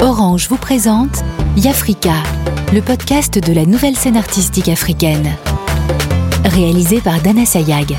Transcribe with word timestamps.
Orange 0.00 0.48
vous 0.48 0.56
présente 0.56 1.22
Yafrika, 1.56 2.14
le 2.72 2.82
podcast 2.82 3.38
de 3.38 3.52
la 3.52 3.64
nouvelle 3.64 3.96
scène 3.96 4.16
artistique 4.16 4.68
africaine. 4.68 5.30
Réalisé 6.44 7.00
par 7.00 7.20
Dana 7.20 7.44
Sayag. 7.44 7.96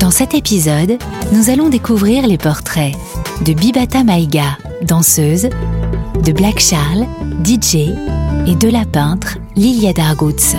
Dans 0.00 0.10
cet 0.10 0.34
épisode, 0.34 0.98
nous 1.32 1.48
allons 1.48 1.68
découvrir 1.68 2.26
les 2.26 2.38
portraits 2.38 2.94
de 3.44 3.52
Bibata 3.54 4.04
Maïga, 4.04 4.58
danseuse, 4.84 5.48
de 6.24 6.32
Black 6.32 6.60
Charles, 6.60 7.06
DJ, 7.44 7.90
et 8.46 8.54
de 8.54 8.68
la 8.68 8.84
peintre 8.84 9.38
Lilia 9.56 9.92
Dargouts. 9.92 10.56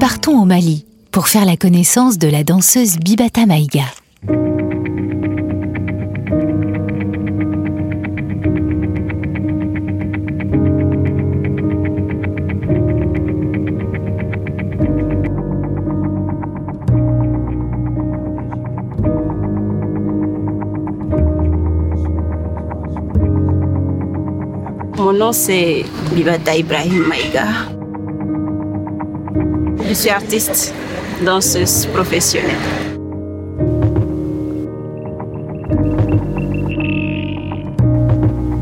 Partons 0.00 0.40
au 0.40 0.44
Mali 0.44 0.86
pour 1.10 1.28
faire 1.28 1.44
la 1.44 1.56
connaissance 1.56 2.18
de 2.18 2.28
la 2.28 2.44
danseuse 2.44 2.98
Bibata 2.98 3.46
Maïga. 3.46 3.84
Nom 25.14 25.32
c'est 25.32 25.84
Bibata 26.12 26.56
Ibrahim 26.56 27.04
Maïga. 27.06 27.46
Je 29.88 29.94
suis 29.94 30.10
artiste, 30.10 30.74
danseuse 31.24 31.86
professionnelle. 31.86 32.54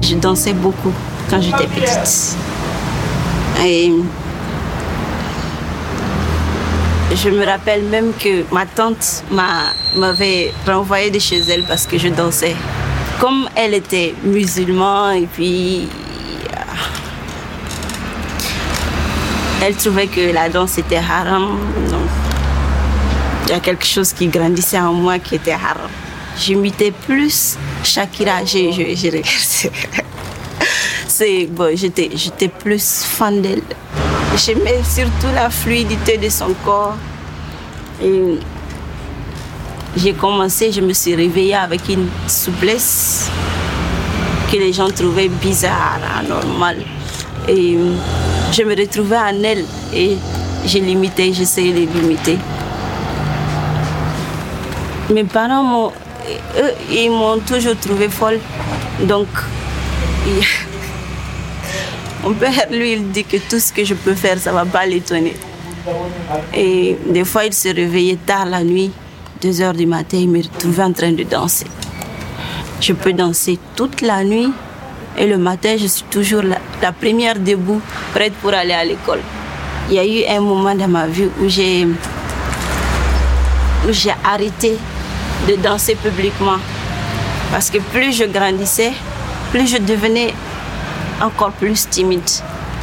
Je 0.03 0.15
dansais 0.17 0.53
beaucoup 0.53 0.93
quand 1.31 1.41
j'étais 1.41 1.67
petite. 1.67 2.37
Et 3.65 3.93
je 7.15 7.29
me 7.31 7.45
rappelle 7.47 7.85
même 7.85 8.13
que 8.19 8.45
ma 8.53 8.67
tante 8.67 9.25
m'avait 9.97 10.53
renvoyé 10.67 11.11
de 11.11 11.19
chez 11.19 11.39
elle 11.49 11.63
parce 11.63 11.87
que 11.87 11.97
je 11.99 12.09
dansais. 12.09 12.57
Comme 13.21 13.49
elle 13.55 13.75
était 13.75 14.15
musulmane 14.25 15.23
et 15.23 15.29
puis 15.33 15.89
Elle 19.65 19.77
trouvait 19.77 20.09
que 20.09 20.33
la 20.33 20.49
danse 20.49 20.77
était 20.79 20.97
haram. 20.97 21.57
Il 23.45 23.51
y 23.51 23.53
a 23.53 23.61
quelque 23.61 23.87
chose 23.87 24.13
qui 24.13 24.27
grandissait 24.27 24.81
en 24.81 24.93
moi 24.93 25.21
qui 25.21 25.37
était 25.37 25.53
haram. 25.53 25.89
J'imitais 26.37 26.91
plus 26.91 27.57
Shakira. 27.85 28.45
J'ai, 28.45 28.73
j'ai, 28.73 29.23
C'est, 31.07 31.47
bon, 31.47 31.77
j'étais, 31.77 32.11
j'étais 32.13 32.49
plus 32.49 33.05
fan 33.05 33.41
d'elle. 33.41 33.63
J'aimais 34.37 34.81
surtout 34.83 35.33
la 35.33 35.49
fluidité 35.49 36.17
de 36.19 36.29
son 36.29 36.55
corps. 36.65 36.97
J'ai 39.97 40.13
commencé, 40.15 40.73
je 40.73 40.81
me 40.81 40.93
suis 40.93 41.15
réveillée 41.15 41.55
avec 41.55 41.89
une 41.89 42.09
souplesse 42.27 43.31
que 44.51 44.57
les 44.57 44.73
gens 44.73 44.91
trouvaient 44.91 45.29
bizarre, 45.29 46.01
anormale. 46.19 46.83
Et 47.49 47.77
je 48.53 48.63
me 48.63 48.77
retrouvais 48.77 49.17
en 49.17 49.43
elle 49.43 49.65
et 49.93 50.17
je 50.67 50.79
l'imitais, 50.79 51.33
j'essayais 51.33 51.73
de 51.73 51.93
l'imiter. 51.93 52.39
Mes 55.11 55.25
parents 55.25 55.63
m'ont, 55.63 55.93
eux, 56.59 56.73
ils 56.91 57.11
m'ont 57.11 57.39
toujours 57.41 57.77
trouvé 57.77 58.09
folle. 58.09 58.39
Donc, 59.03 59.27
mon 62.23 62.33
père, 62.35 62.67
lui, 62.71 62.93
il 62.93 63.11
dit 63.11 63.25
que 63.25 63.39
tout 63.39 63.59
ce 63.59 63.73
que 63.73 63.85
je 63.85 63.95
peux 63.95 64.15
faire, 64.15 64.39
ça 64.39 64.51
ne 64.51 64.57
va 64.57 64.65
pas 64.65 64.87
l'étonner. 64.87 65.35
Et 66.55 66.97
des 67.07 67.25
fois, 67.25 67.45
il 67.45 67.53
se 67.53 67.69
réveillait 67.69 68.19
tard 68.25 68.47
la 68.47 68.63
nuit, 68.63 68.93
2 69.43 69.61
heures 69.63 69.73
du 69.73 69.87
matin, 69.87 70.19
il 70.19 70.29
me 70.29 70.43
retrouvait 70.43 70.85
en 70.85 70.93
train 70.93 71.13
de 71.13 71.25
danser. 71.25 71.67
Je 72.81 72.93
peux 72.93 73.13
danser 73.13 73.59
toute 73.75 74.01
la 74.01 74.23
nuit 74.23 74.53
et 75.19 75.27
le 75.27 75.37
matin, 75.37 75.77
je 75.79 75.87
suis 75.87 76.05
toujours 76.05 76.43
la, 76.43 76.93
première 76.93 77.39
debout, 77.39 77.81
prête 78.15 78.33
pour 78.35 78.55
aller 78.55 78.73
à 78.73 78.85
l'école. 78.85 79.21
Il 79.89 79.95
y 79.95 79.99
a 79.99 80.07
eu 80.07 80.25
un 80.37 80.41
moment 80.41 80.75
dans 80.75 80.89
ma 80.89 81.07
vie 81.07 81.29
où 81.41 81.45
où 83.89 83.93
j'ai 83.93 84.15
arrêté 84.25 84.77
de 85.49 85.57
danser 85.57 85.97
publiquement. 85.97 86.59
Parce 87.51 87.69
que 87.69 87.79
plus 87.79 88.13
je 88.17 88.25
grandissais, 88.25 88.93
plus 89.51 89.67
je 89.67 89.79
devenais 89.79 90.33
encore 91.21 91.53
plus 91.53 91.89
timide. 91.89 92.23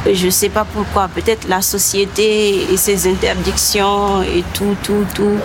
Je 0.06 0.26
ne 0.26 0.30
sais 0.30 0.48
pas 0.48 0.64
pourquoi, 0.64 1.08
peut-être 1.08 1.46
la 1.46 1.60
société 1.60 2.72
et 2.72 2.76
ses 2.78 3.06
interdictions 3.06 4.22
et 4.22 4.42
tout, 4.54 4.74
tout, 4.82 5.04
tout. 5.14 5.36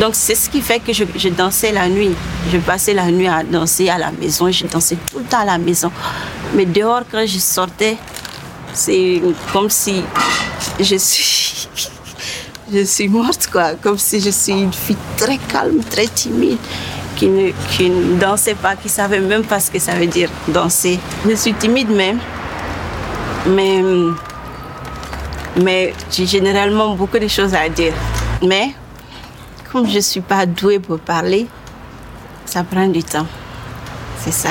Donc 0.00 0.14
c'est 0.14 0.34
ce 0.34 0.48
qui 0.48 0.62
fait 0.62 0.80
que 0.80 0.92
je, 0.94 1.04
je, 1.14 1.28
dansais 1.28 1.72
la 1.72 1.88
nuit. 1.88 2.14
Je 2.50 2.56
passais 2.58 2.94
la 2.94 3.10
nuit 3.10 3.28
à 3.28 3.42
danser 3.42 3.90
à 3.90 3.98
la 3.98 4.10
maison, 4.10 4.50
je 4.50 4.66
dansais 4.66 4.96
tout 5.10 5.18
le 5.18 5.24
temps 5.24 5.40
à 5.40 5.44
la 5.44 5.58
maison. 5.58 5.92
Mais 6.54 6.64
dehors, 6.64 7.02
quand 7.10 7.26
je 7.26 7.38
sortais, 7.38 7.98
c'est 8.72 9.20
comme 9.52 9.68
si 9.68 10.02
je 10.80 10.96
suis, 10.96 11.68
je 12.72 12.84
suis 12.84 13.08
morte, 13.08 13.48
quoi. 13.52 13.74
Comme 13.74 13.98
si 13.98 14.20
je 14.20 14.30
suis 14.30 14.52
une 14.52 14.72
fille 14.72 14.96
très 15.16 15.36
calme, 15.36 15.80
très 15.90 16.06
timide, 16.06 16.58
qui 17.16 17.26
ne, 17.26 17.50
qui 17.70 17.90
ne 17.90 18.18
dansait 18.18 18.54
pas, 18.54 18.76
qui 18.76 18.88
savait 18.88 19.20
même 19.20 19.44
pas 19.44 19.60
ce 19.60 19.70
que 19.70 19.78
ça 19.78 19.92
veut 19.92 20.06
dire 20.06 20.30
danser. 20.48 20.98
Je 21.28 21.34
suis 21.34 21.52
timide 21.52 21.90
même, 21.90 22.20
mais, 23.48 24.14
j'ai 26.10 26.26
généralement 26.26 26.94
beaucoup 26.94 27.18
de 27.18 27.28
choses 27.28 27.54
à 27.54 27.68
dire. 27.68 27.92
Mais 28.42 28.74
comme 29.72 29.88
je 29.88 29.96
ne 29.96 30.00
suis 30.00 30.20
pas 30.20 30.46
douée 30.46 30.78
pour 30.78 30.98
parler, 30.98 31.46
ça 32.44 32.64
prend 32.64 32.86
du 32.86 33.02
temps. 33.02 33.26
C'est 34.18 34.32
ça. 34.32 34.50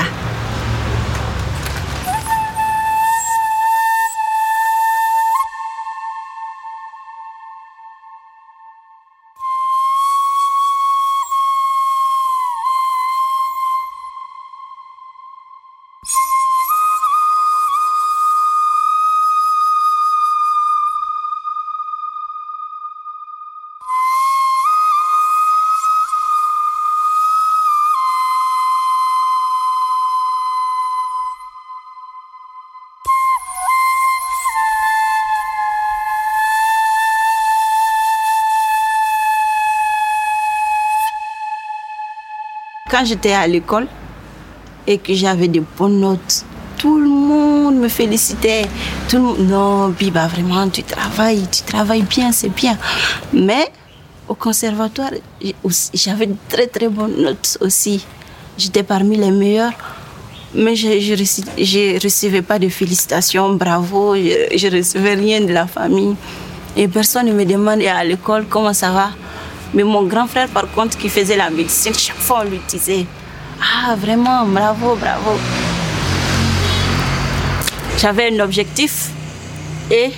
Quand 42.89 43.03
j'étais 43.03 43.33
à 43.33 43.45
l'école 43.47 43.87
et 44.85 44.97
que 44.97 45.13
j'avais 45.13 45.47
des 45.47 45.61
bonnes 45.77 45.99
notes, 45.99 46.45
tout 46.77 46.97
le 46.99 47.09
monde 47.09 47.75
me 47.75 47.89
félicitait. 47.89 48.65
Non, 49.13 49.89
Biba, 49.89 50.27
vraiment, 50.27 50.69
tu 50.69 50.83
travailles, 50.83 51.45
tu 51.51 51.63
travailles 51.63 52.03
bien, 52.03 52.31
c'est 52.31 52.49
bien. 52.49 52.77
Mais 53.33 53.71
au 54.27 54.35
conservatoire, 54.35 55.11
j'avais 55.93 56.27
de 56.27 56.35
très 56.47 56.67
très 56.67 56.87
bonnes 56.87 57.21
notes 57.21 57.57
aussi. 57.61 58.05
J'étais 58.57 58.83
parmi 58.83 59.17
les 59.17 59.31
meilleurs. 59.31 59.73
Mais 60.55 60.75
je 60.77 60.87
ne 60.87 62.01
recevais 62.01 62.41
pas 62.41 62.57
de 62.57 62.69
félicitations, 62.69 63.53
bravo, 63.53 64.15
je 64.15 64.67
ne 64.67 64.77
recevais 64.77 65.15
rien 65.15 65.41
de 65.41 65.51
la 65.51 65.67
famille. 65.67 66.15
Et 66.77 66.87
personne 66.87 67.27
ne 67.27 67.33
me 67.33 67.43
demandait 67.43 67.89
à 67.89 68.03
l'école 68.03 68.45
comment 68.49 68.73
ça 68.73 68.91
va? 68.91 69.09
Mais 69.73 69.83
mon 69.83 70.03
grand 70.03 70.27
frère, 70.27 70.47
par 70.49 70.69
contre, 70.71 70.97
qui 70.97 71.09
faisait 71.09 71.37
la 71.37 71.49
médecine, 71.49 71.93
chaque 71.93 72.17
fois 72.17 72.43
on 72.45 72.49
lui 72.49 72.59
disait 72.67 73.05
Ah, 73.61 73.95
vraiment, 73.95 74.45
bravo, 74.45 74.95
bravo. 74.95 75.37
J'avais 77.99 78.31
un 78.31 78.39
objectif 78.39 79.09
et 79.89 80.11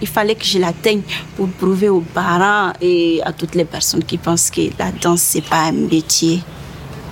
il 0.00 0.08
fallait 0.08 0.34
que 0.34 0.44
je 0.44 0.58
l'atteigne 0.58 1.02
pour 1.36 1.48
prouver 1.48 1.88
aux 1.88 2.00
parents 2.00 2.72
et 2.80 3.20
à 3.24 3.32
toutes 3.32 3.54
les 3.54 3.64
personnes 3.64 4.04
qui 4.04 4.16
pensent 4.16 4.50
que 4.50 4.62
la 4.78 4.90
danse, 4.92 5.20
c'est 5.22 5.44
pas 5.44 5.64
un 5.64 5.72
métier, 5.72 6.42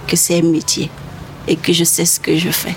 que 0.07 0.17
c'est 0.17 0.39
un 0.39 0.43
métier. 0.43 0.91
et 1.49 1.57
que 1.57 1.73
je 1.73 1.85
sais 1.85 2.05
ce 2.05 2.19
que 2.19 2.37
je 2.37 2.51
fais. 2.51 2.75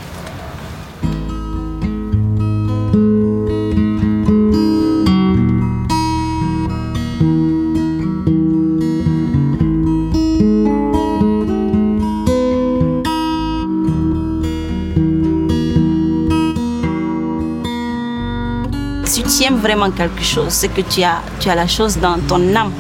Quelque 19.92 20.24
chose, 20.24 20.50
c'est 20.50 20.70
que 20.70 20.82
tu 20.82 21.04
as, 21.04 21.22
tu 21.40 21.50
as 21.50 21.56
la 21.56 21.68
chose 21.68 21.98
dans 21.98 22.18
ton 22.28 22.56
âme. 22.56 22.72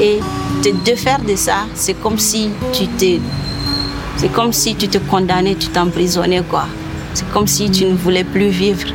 Et 0.00 0.20
te 0.62 0.70
défaire 0.84 1.20
de 1.20 1.36
ça, 1.36 1.66
c'est 1.74 1.94
comme 1.94 2.18
si 2.18 2.50
tu 2.72 2.86
t'es 2.86 3.20
c'est 4.20 4.28
comme 4.28 4.52
si 4.52 4.74
tu 4.74 4.86
te 4.86 4.98
condamnais, 4.98 5.54
tu 5.54 5.68
t'emprisonnais, 5.68 6.42
quoi. 6.42 6.66
C'est 7.14 7.26
comme 7.32 7.46
si 7.46 7.70
tu 7.70 7.86
ne 7.86 7.94
voulais 7.94 8.22
plus 8.22 8.50
vivre. 8.50 8.88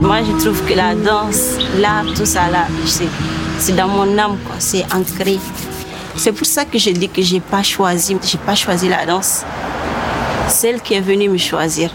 Moi, 0.00 0.20
je 0.22 0.42
trouve 0.42 0.62
que 0.64 0.72
la 0.72 0.94
danse, 0.94 1.58
l'art, 1.78 2.06
tout 2.16 2.24
ça, 2.24 2.48
là, 2.48 2.66
c'est 3.58 3.76
dans 3.76 3.88
mon 3.88 4.16
âme, 4.16 4.38
quoi. 4.46 4.54
C'est 4.58 4.86
ancré. 4.90 5.38
C'est 6.16 6.32
pour 6.32 6.46
ça 6.46 6.64
que 6.64 6.78
je 6.78 6.88
dis 6.88 7.10
que 7.10 7.20
j'ai 7.20 7.40
pas 7.40 7.62
choisi, 7.62 8.16
j'ai 8.22 8.38
pas 8.38 8.54
choisi 8.54 8.88
la 8.88 9.04
danse. 9.04 9.44
Celle 10.48 10.80
qui 10.80 10.94
est 10.94 11.02
venue 11.02 11.28
me 11.28 11.36
choisir. 11.36 11.90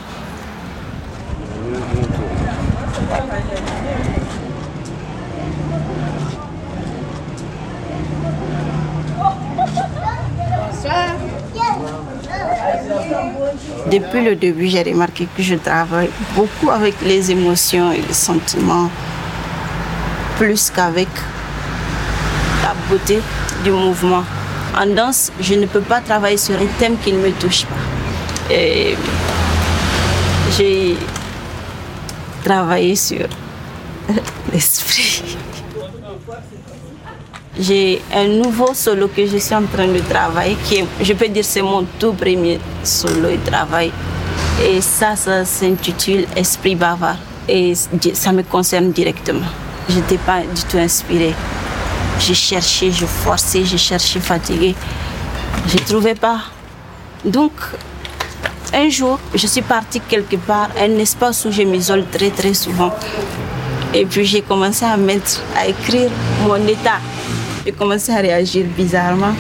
Depuis 13.92 14.24
le 14.24 14.36
début, 14.38 14.68
j'ai 14.68 14.84
remarqué 14.84 15.28
que 15.36 15.44
je 15.44 15.56
travaille 15.56 16.10
beaucoup 16.34 16.70
avec 16.72 16.96
les 17.02 17.30
émotions 17.30 17.92
et 17.92 18.02
les 18.02 18.14
sentiments, 18.14 18.90
plus 20.38 20.70
qu'avec 20.70 21.10
la 22.64 22.74
beauté 22.90 23.20
du 23.66 23.72
mouvement. 23.72 24.24
En 24.80 24.86
danse, 24.86 25.30
je 25.42 25.56
ne 25.56 25.66
peux 25.66 25.82
pas 25.82 26.00
travailler 26.00 26.38
sur 26.38 26.56
un 26.56 26.68
thème 26.80 26.96
qui 27.04 27.12
ne 27.12 27.18
me 27.18 27.32
touche 27.32 27.66
pas. 27.66 28.56
j'ai 30.58 30.96
travaillé 32.46 32.96
sur 32.96 33.28
l'esprit. 34.54 35.38
J'ai 37.62 38.02
un 38.12 38.28
nouveau 38.28 38.74
solo 38.74 39.08
que 39.08 39.24
je 39.28 39.38
suis 39.38 39.54
en 39.54 39.62
train 39.68 39.86
de 39.86 40.00
travailler, 40.00 40.58
qui 40.66 40.78
est, 40.78 40.86
je 41.00 41.14
peux 41.14 41.28
dire 41.28 41.46
c'est 41.46 41.62
mon 41.62 41.86
tout 42.00 42.14
premier 42.14 42.60
solo 42.84 43.30
de 43.30 43.52
travail. 43.52 43.92
Et 44.68 44.82
ça, 44.82 45.16
ça 45.16 45.46
s'intitule 45.46 46.26
Esprit 46.36 46.74
bavard. 46.74 47.18
Et 47.48 47.76
ça 47.76 48.32
me 48.32 48.42
concerne 48.42 48.92
directement. 48.92 49.46
Je 49.88 49.98
n'étais 49.98 50.18
pas 50.18 50.40
du 50.42 50.64
tout 50.64 50.80
inspirée. 50.80 51.36
J'ai 52.18 52.34
cherché, 52.34 52.92
j'ai 52.92 53.06
forcé, 53.06 53.64
j'ai 53.64 53.78
cherché 53.78 54.20
fatiguée. 54.20 54.74
Je 55.68 55.78
ne 55.78 55.84
trouvais 55.84 56.16
pas. 56.16 56.40
Donc, 57.24 57.52
un 58.74 58.90
jour, 58.90 59.20
je 59.36 59.46
suis 59.46 59.62
partie 59.62 60.00
quelque 60.00 60.38
part, 60.38 60.70
un 60.80 60.98
espace 60.98 61.46
où 61.46 61.52
je 61.52 61.62
m'isole 61.62 62.06
très 62.12 62.32
très 62.32 62.56
souvent. 62.56 62.92
Et 63.94 64.06
puis 64.06 64.26
j'ai 64.26 64.42
commencé 64.42 64.84
à 64.84 64.98
mettre, 64.98 65.42
à 65.56 65.68
écrire 65.68 66.10
mon 66.48 66.56
état 66.68 67.00
j'ai 67.66 67.72
commencé 67.72 68.12
à 68.12 68.18
réagir 68.18 68.66
bizarrement. 68.78 69.34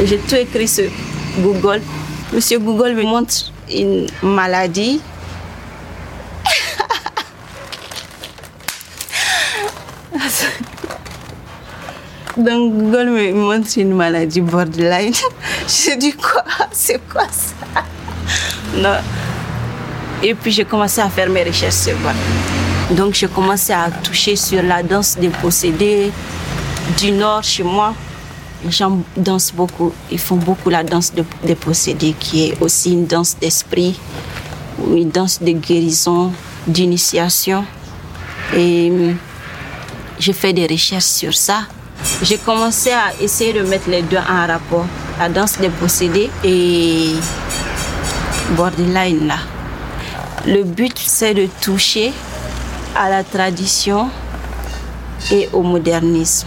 Et 0.00 0.06
j'ai 0.06 0.18
tout 0.18 0.36
écrit 0.36 0.68
sur 0.68 0.84
Google. 1.38 1.80
Monsieur 2.32 2.58
Google 2.58 2.94
me 2.94 3.02
montre 3.02 3.34
une 3.72 4.06
maladie. 4.22 5.00
Donc 12.36 12.72
Google 12.74 13.10
me 13.10 13.32
montre 13.32 13.78
une 13.78 13.94
maladie 13.94 14.40
borderline. 14.40 15.12
J'ai 15.68 15.96
dit 15.96 16.12
quoi? 16.12 16.44
C'est 16.72 17.00
quoi 17.08 17.24
ça? 17.30 17.54
Non. 18.76 18.96
Et 20.22 20.34
puis 20.34 20.52
j'ai 20.52 20.64
commencé 20.64 21.00
à 21.00 21.08
faire 21.08 21.28
mes 21.30 21.42
recherches 21.42 21.74
sur 21.74 21.98
moi. 21.98 22.12
Donc 22.90 23.14
j'ai 23.14 23.28
commencé 23.28 23.72
à 23.72 23.90
toucher 24.02 24.36
sur 24.36 24.62
la 24.62 24.82
danse 24.82 25.16
des 25.18 25.28
possédés, 25.28 26.10
du 26.96 27.10
nord 27.10 27.42
chez 27.42 27.62
moi, 27.62 27.94
les 28.64 28.70
gens 28.70 28.98
dansent 29.16 29.52
beaucoup. 29.52 29.92
Ils 30.10 30.18
font 30.18 30.36
beaucoup 30.36 30.70
la 30.70 30.82
danse 30.82 31.12
des 31.44 31.54
possédés, 31.54 32.14
qui 32.18 32.48
est 32.48 32.60
aussi 32.60 32.92
une 32.92 33.06
danse 33.06 33.36
d'esprit, 33.40 33.98
une 34.94 35.10
danse 35.10 35.40
de 35.40 35.52
guérison, 35.52 36.32
d'initiation. 36.66 37.64
Et 38.54 38.90
hum, 38.90 39.16
j'ai 40.18 40.32
fait 40.32 40.52
des 40.52 40.66
recherches 40.66 41.04
sur 41.04 41.34
ça. 41.34 41.62
J'ai 42.22 42.38
commencé 42.38 42.90
à 42.90 43.12
essayer 43.20 43.52
de 43.52 43.62
mettre 43.62 43.90
les 43.90 44.02
deux 44.02 44.16
en 44.16 44.46
rapport, 44.46 44.86
la 45.18 45.28
danse 45.28 45.58
des 45.58 45.68
possédés 45.68 46.30
et 46.44 47.14
borderline 48.56 49.26
là. 49.26 49.38
Le 50.46 50.62
but, 50.62 50.96
c'est 50.96 51.34
de 51.34 51.48
toucher 51.60 52.12
à 52.96 53.10
la 53.10 53.24
tradition 53.24 54.08
et 55.30 55.48
au 55.52 55.62
modernisme. 55.62 56.46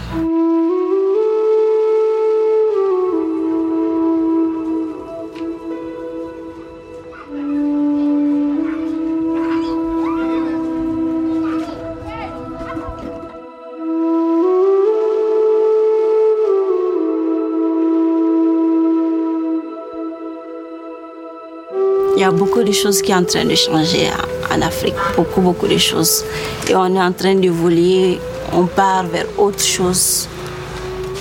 Y 22.22 22.24
a 22.24 22.30
beaucoup 22.30 22.62
de 22.62 22.70
choses 22.70 23.02
qui 23.02 23.10
sont 23.10 23.18
en 23.18 23.24
train 23.24 23.44
de 23.44 23.54
changer 23.56 24.08
en 24.54 24.62
Afrique, 24.62 24.94
beaucoup, 25.16 25.40
beaucoup 25.40 25.66
de 25.66 25.76
choses. 25.76 26.24
Et 26.68 26.74
on 26.76 26.94
est 26.94 27.02
en 27.02 27.12
train 27.12 27.34
d'évoluer, 27.34 28.20
on 28.52 28.66
part 28.66 29.04
vers 29.04 29.26
autre 29.38 29.64
chose 29.64 30.28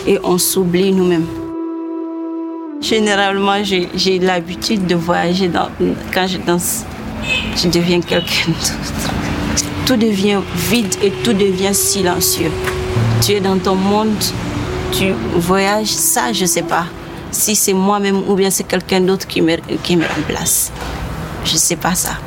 et 0.05 0.19
on 0.23 0.37
s'oublie 0.37 0.91
nous-mêmes. 0.91 1.25
Généralement, 2.81 3.63
j'ai 3.63 4.19
l'habitude 4.19 4.85
de 4.85 4.95
voyager 4.95 5.49
quand 6.13 6.27
je 6.27 6.37
danse. 6.37 6.83
Je 7.55 7.67
deviens 7.67 8.01
quelqu'un 8.01 8.51
d'autre. 8.51 9.11
Tout 9.87 9.95
devient 9.95 10.39
vide 10.69 10.95
et 11.03 11.11
tout 11.23 11.33
devient 11.33 11.73
silencieux. 11.73 12.51
Tu 13.21 13.33
es 13.33 13.39
dans 13.39 13.57
ton 13.57 13.75
monde, 13.75 14.23
tu 14.91 15.13
voyages, 15.35 15.87
ça, 15.87 16.31
je 16.31 16.43
ne 16.43 16.47
sais 16.47 16.63
pas 16.63 16.85
si 17.31 17.55
c'est 17.55 17.73
moi-même 17.73 18.21
ou 18.27 18.35
bien 18.35 18.49
c'est 18.49 18.65
quelqu'un 18.65 19.01
d'autre 19.01 19.25
qui 19.25 19.41
me, 19.41 19.55
qui 19.83 19.95
me 19.95 20.05
remplace. 20.05 20.71
Je 21.45 21.57
sais 21.57 21.75
pas 21.75 21.95
ça. 21.95 22.17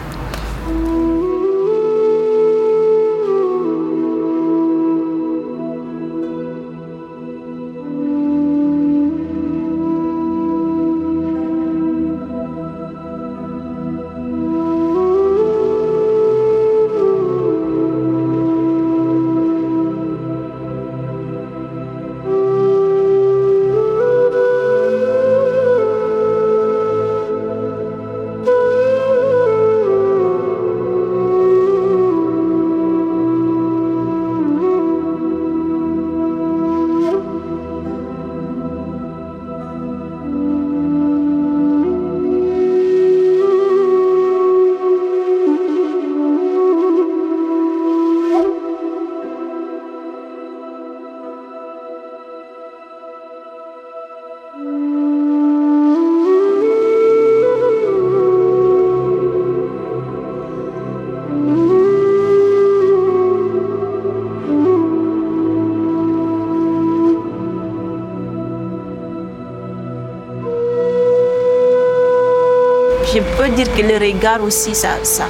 Que 73.73 73.83
le 73.83 73.99
regard 73.99 74.43
aussi, 74.43 74.75
ça, 74.75 74.91
ça 75.03 75.27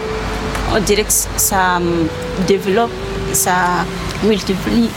on 0.74 0.80
dirait 0.80 1.04
que 1.04 1.12
ça 1.12 1.80
développe, 2.46 2.90
ça 3.32 3.84
multiplie 4.24 4.90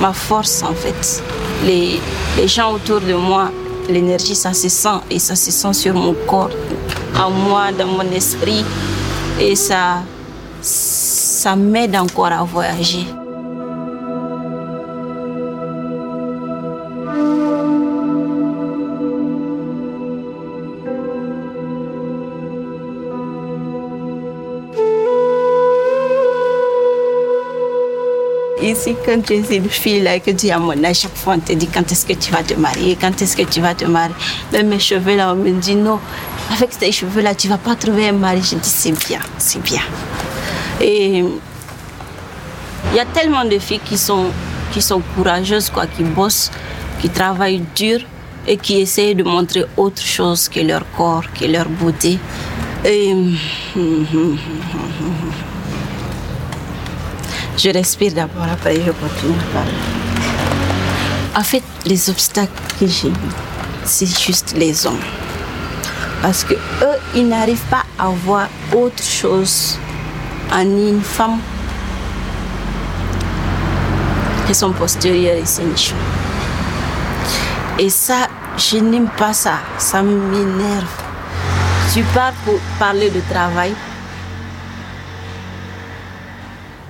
ma 0.00 0.12
force 0.12 0.62
en 0.62 0.74
fait. 0.74 1.22
Les, 1.64 2.00
les 2.36 2.48
gens 2.48 2.72
autour 2.72 3.00
de 3.00 3.14
moi, 3.14 3.50
l'énergie, 3.88 4.34
ça 4.34 4.52
se 4.52 4.68
sent 4.68 4.98
et 5.10 5.18
ça 5.18 5.36
se 5.36 5.50
sent 5.50 5.72
sur 5.72 5.94
mon 5.94 6.14
corps, 6.26 6.50
en 7.18 7.30
moi, 7.30 7.72
dans 7.76 7.86
mon 7.86 8.10
esprit 8.12 8.64
et 9.40 9.54
ça, 9.54 10.02
ça 10.60 11.56
m'aide 11.56 11.96
encore 11.96 12.32
à 12.32 12.42
voyager. 12.44 13.19
Ici, 28.62 28.94
quand 29.06 29.22
tu 29.24 29.32
es 29.34 29.56
une 29.56 29.70
fille 29.70 30.00
là, 30.02 30.18
que 30.20 30.30
es 30.30 30.50
à 30.50 30.58
mon 30.58 30.84
âge, 30.84 31.00
chaque 31.00 31.16
fois 31.16 31.34
on 31.36 31.40
te 31.40 31.52
dit 31.54 31.66
quand 31.66 31.90
est-ce 31.90 32.04
que 32.04 32.12
tu 32.12 32.30
vas 32.30 32.42
te 32.42 32.52
marier, 32.54 32.96
quand 33.00 33.22
est-ce 33.22 33.34
que 33.34 33.42
tu 33.42 33.60
vas 33.60 33.74
te 33.74 33.86
marier? 33.86 34.14
Même 34.52 34.68
mes 34.68 34.78
cheveux 34.78 35.16
là, 35.16 35.32
on 35.32 35.36
me 35.36 35.50
dit 35.52 35.74
non, 35.74 35.98
avec 36.52 36.78
tes 36.78 36.92
cheveux 36.92 37.22
là, 37.22 37.34
tu 37.34 37.48
vas 37.48 37.56
pas 37.56 37.74
trouver 37.74 38.08
un 38.08 38.12
mari. 38.12 38.42
Je 38.42 38.56
dis 38.56 38.68
c'est 38.68 38.92
bien, 38.92 39.20
c'est 39.38 39.62
bien. 39.62 39.80
Et 40.78 41.20
il 41.20 42.96
y 42.96 43.00
a 43.00 43.06
tellement 43.06 43.46
de 43.46 43.58
filles 43.58 43.80
qui 43.82 43.96
sont, 43.96 44.26
qui 44.72 44.82
sont 44.82 45.00
courageuses, 45.16 45.70
quoi, 45.70 45.86
qui 45.86 46.02
bossent, 46.02 46.50
qui 47.00 47.08
travaillent 47.08 47.64
dur 47.74 48.00
et 48.46 48.58
qui 48.58 48.80
essayent 48.80 49.14
de 49.14 49.22
montrer 49.22 49.64
autre 49.76 50.02
chose 50.02 50.50
que 50.50 50.60
leur 50.60 50.82
corps, 50.96 51.24
que 51.32 51.46
leur 51.46 51.68
beauté. 51.68 52.18
Et 52.84 53.14
je 57.62 57.70
respire 57.70 58.12
d'abord, 58.14 58.48
après 58.50 58.76
je 58.76 58.90
continue 58.90 59.34
à 59.38 59.54
parler. 59.54 59.72
En 61.36 61.42
fait, 61.42 61.62
les 61.84 62.08
obstacles 62.08 62.50
que 62.78 62.86
j'ai 62.86 63.12
c'est 63.84 64.06
juste 64.06 64.54
les 64.56 64.86
hommes. 64.86 65.00
Parce 66.22 66.44
que 66.44 66.54
eux, 66.54 66.98
ils 67.14 67.28
n'arrivent 67.28 67.68
pas 67.70 67.84
à 67.98 68.08
voir 68.08 68.48
autre 68.74 69.02
chose 69.02 69.78
en 70.52 70.60
une 70.60 71.02
femme 71.02 71.38
que 74.46 74.54
son 74.54 74.72
postérieur 74.72 75.36
et 75.36 75.46
ses 75.46 75.64
nichons. 75.64 75.94
Et 77.78 77.88
ça, 77.88 78.28
je 78.56 78.76
n'aime 78.76 79.08
pas 79.16 79.32
ça. 79.32 79.54
Ça 79.78 80.02
m'énerve. 80.02 80.86
Tu 81.92 82.02
pars 82.14 82.32
pour 82.44 82.58
parler 82.78 83.10
de 83.10 83.20
travail. 83.32 83.74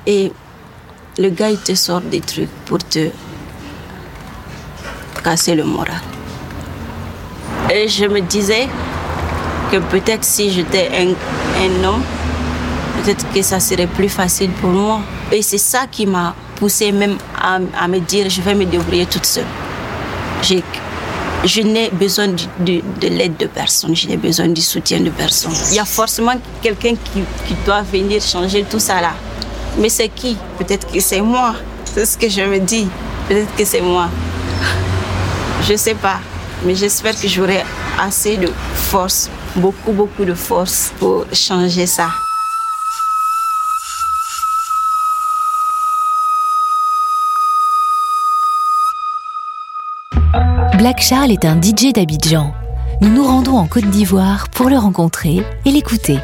Et 0.06 0.32
le 1.20 1.28
gars, 1.28 1.50
il 1.50 1.58
te 1.58 1.74
sort 1.74 2.00
des 2.00 2.20
trucs 2.20 2.48
pour 2.64 2.78
te 2.78 3.10
casser 5.22 5.54
le 5.54 5.64
moral. 5.64 6.00
Et 7.70 7.88
je 7.88 8.06
me 8.06 8.20
disais 8.20 8.66
que 9.70 9.76
peut-être 9.76 10.24
si 10.24 10.50
j'étais 10.50 10.88
un, 10.96 11.10
un 11.62 11.84
homme, 11.84 12.02
peut-être 12.96 13.30
que 13.32 13.42
ça 13.42 13.60
serait 13.60 13.86
plus 13.86 14.08
facile 14.08 14.50
pour 14.62 14.70
moi. 14.70 15.00
Et 15.30 15.42
c'est 15.42 15.58
ça 15.58 15.86
qui 15.90 16.06
m'a 16.06 16.34
poussé 16.56 16.90
même 16.90 17.18
à, 17.38 17.58
me 17.86 17.98
dire 17.98 18.30
je 18.30 18.40
vais 18.40 18.54
me 18.54 18.64
débrouiller 18.64 19.04
toute 19.04 19.26
seule. 19.26 19.44
Je 20.42 21.60
n'ai 21.60 21.90
besoin 21.90 22.28
de 22.28 23.08
l'aide 23.08 23.36
de 23.36 23.46
personne, 23.46 23.94
je 23.94 24.08
n'ai 24.08 24.16
besoin 24.16 24.48
du 24.48 24.62
soutien 24.62 25.00
de 25.00 25.10
personne. 25.10 25.52
Il 25.70 25.76
y 25.76 25.78
a 25.78 25.84
forcément 25.84 26.34
quelqu'un 26.62 26.94
qui, 26.94 27.20
qui 27.46 27.54
doit 27.66 27.82
venir 27.82 28.22
changer 28.22 28.64
tout 28.64 28.80
ça 28.80 29.02
là. 29.02 29.12
Mais 29.78 29.88
c'est 29.88 30.08
qui? 30.08 30.36
Peut-être 30.58 30.90
que 30.90 31.00
c'est 31.00 31.20
moi. 31.20 31.54
C'est 31.84 32.06
ce 32.06 32.18
que 32.18 32.28
je 32.28 32.42
me 32.42 32.58
dis. 32.58 32.88
Peut-être 33.28 33.54
que 33.56 33.64
c'est 33.64 33.80
moi. 33.80 34.08
Je 35.66 35.72
ne 35.72 35.76
sais 35.76 35.94
pas. 35.94 36.20
Mais 36.64 36.74
j'espère 36.74 37.18
que 37.18 37.26
j'aurai 37.26 37.62
assez 37.98 38.36
de 38.36 38.48
force, 38.74 39.30
beaucoup, 39.56 39.92
beaucoup 39.92 40.24
de 40.24 40.34
force 40.34 40.92
pour 40.98 41.24
changer 41.32 41.86
ça. 41.86 42.08
Black 50.76 51.00
Charles 51.02 51.30
est 51.30 51.44
un 51.44 51.60
DJ 51.60 51.92
d'Abidjan. 51.92 52.54
Nous 53.00 53.10
nous 53.10 53.24
rendons 53.24 53.56
en 53.56 53.66
Côte 53.66 53.88
d'Ivoire 53.90 54.48
pour 54.48 54.70
le 54.70 54.78
rencontrer 54.78 55.42
et 55.66 55.70
l'écouter. 55.70 56.18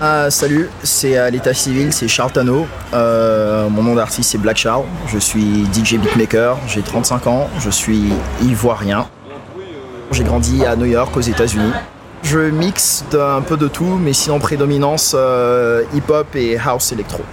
Ah, 0.00 0.30
salut, 0.30 0.70
c'est 0.84 1.16
à 1.18 1.28
l'état 1.28 1.52
civil, 1.52 1.92
c'est 1.92 2.06
Charles 2.06 2.30
Tano. 2.30 2.68
Euh, 2.94 3.68
mon 3.68 3.82
nom 3.82 3.96
d'artiste 3.96 4.30
c'est 4.30 4.38
Black 4.38 4.56
Charles. 4.56 4.84
Je 5.08 5.18
suis 5.18 5.66
DJ 5.72 5.96
beatmaker, 5.96 6.56
j'ai 6.68 6.82
35 6.82 7.26
ans, 7.26 7.50
je 7.58 7.68
suis 7.68 8.12
ivoirien. 8.40 9.08
J'ai 10.12 10.22
grandi 10.22 10.64
à 10.64 10.76
New 10.76 10.84
York 10.84 11.16
aux 11.16 11.20
États-Unis. 11.20 11.72
Je 12.22 12.38
mixe 12.38 13.04
un 13.12 13.40
peu 13.40 13.56
de 13.56 13.66
tout, 13.66 13.98
mais 14.00 14.12
sinon 14.12 14.38
prédominance 14.38 15.16
euh, 15.18 15.82
hip-hop 15.92 16.28
et 16.36 16.56
house 16.56 16.92
électro. 16.92 17.24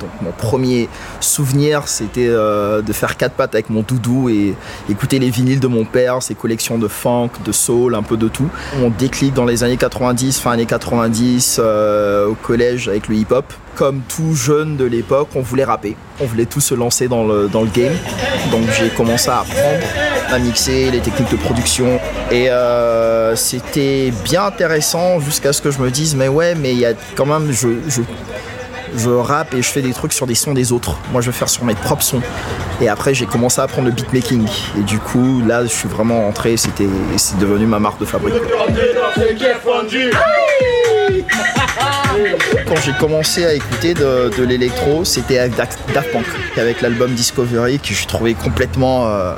Donc 0.00 0.10
mon 0.22 0.32
premier 0.32 0.88
souvenir, 1.20 1.86
c'était 1.86 2.28
euh, 2.28 2.82
de 2.82 2.92
faire 2.92 3.16
quatre 3.16 3.34
pattes 3.34 3.54
avec 3.54 3.70
mon 3.70 3.82
doudou 3.82 4.28
et 4.28 4.54
écouter 4.88 5.18
les 5.18 5.30
vinyles 5.30 5.60
de 5.60 5.68
mon 5.68 5.84
père, 5.84 6.22
ses 6.22 6.34
collections 6.34 6.78
de 6.78 6.88
funk, 6.88 7.30
de 7.44 7.52
soul, 7.52 7.94
un 7.94 8.02
peu 8.02 8.16
de 8.16 8.28
tout. 8.28 8.48
Mon 8.78 8.90
déclic 8.90 9.34
dans 9.34 9.44
les 9.44 9.62
années 9.62 9.76
90, 9.76 10.40
fin 10.40 10.52
années 10.52 10.66
90, 10.66 11.60
euh, 11.62 12.26
au 12.28 12.34
collège 12.34 12.88
avec 12.88 13.08
le 13.08 13.16
hip-hop. 13.16 13.44
Comme 13.76 14.00
tout 14.08 14.34
jeune 14.34 14.76
de 14.76 14.84
l'époque, 14.84 15.28
on 15.34 15.42
voulait 15.42 15.64
rapper. 15.64 15.96
On 16.20 16.26
voulait 16.26 16.46
tous 16.46 16.60
se 16.60 16.74
lancer 16.74 17.08
dans 17.08 17.24
le, 17.24 17.48
dans 17.48 17.64
game. 17.64 17.94
Donc 18.50 18.62
j'ai 18.78 18.88
commencé 18.88 19.30
à 19.30 19.40
apprendre 19.40 19.84
à 20.32 20.38
mixer, 20.38 20.90
les 20.90 21.00
techniques 21.00 21.30
de 21.30 21.36
production. 21.36 22.00
Et 22.30 22.50
euh, 22.50 23.34
c'était 23.36 24.12
bien 24.24 24.44
intéressant 24.44 25.20
jusqu'à 25.20 25.52
ce 25.52 25.60
que 25.62 25.70
je 25.70 25.78
me 25.80 25.90
dise, 25.90 26.14
mais 26.14 26.28
ouais, 26.28 26.54
mais 26.54 26.72
il 26.72 26.78
y 26.78 26.86
a 26.86 26.92
quand 27.16 27.26
même, 27.26 27.52
je 27.52 27.68
je 28.96 29.10
rappe 29.10 29.54
et 29.54 29.62
je 29.62 29.68
fais 29.68 29.82
des 29.82 29.92
trucs 29.92 30.12
sur 30.12 30.26
des 30.26 30.34
sons 30.34 30.52
des 30.52 30.72
autres. 30.72 30.96
Moi, 31.12 31.20
je 31.20 31.30
vais 31.30 31.36
faire 31.36 31.48
sur 31.48 31.64
mes 31.64 31.74
propres 31.74 32.02
sons. 32.02 32.22
Et 32.80 32.88
après, 32.88 33.14
j'ai 33.14 33.26
commencé 33.26 33.60
à 33.60 33.64
apprendre 33.64 33.88
le 33.88 33.94
beatmaking. 33.94 34.46
Et 34.78 34.82
du 34.82 34.98
coup, 34.98 35.42
là, 35.46 35.62
je 35.62 35.68
suis 35.68 35.88
vraiment 35.88 36.26
entré. 36.26 36.56
C'était, 36.56 36.88
c'est 37.16 37.38
devenu 37.38 37.66
ma 37.66 37.78
marque 37.78 38.00
de 38.00 38.04
fabrique. 38.04 38.34
Quand 42.66 42.76
j'ai 42.84 42.92
commencé 42.92 43.44
à 43.44 43.54
écouter 43.54 43.94
de, 43.94 44.30
de 44.36 44.44
l'électro, 44.44 45.04
c'était 45.04 45.38
avec 45.38 45.56
Daft 45.56 45.78
Punk, 46.12 46.26
avec 46.56 46.80
l'album 46.80 47.12
Discovery 47.12 47.78
que 47.78 47.94
je 47.94 48.06
trouvais 48.06 48.34
complètement. 48.34 49.08
Euh, 49.08 49.34